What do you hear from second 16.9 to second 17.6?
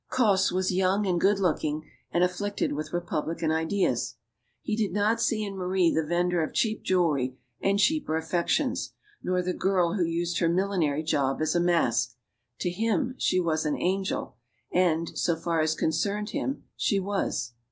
was.